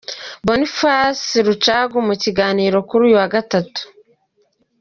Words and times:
Boniface 0.45 1.31
Rucagu 1.47 1.97
mu 2.07 2.13
kiganiro 2.23 2.77
kuri 2.87 3.01
uyu 3.07 3.15
wa 3.21 3.27
gatatu. 3.35 3.81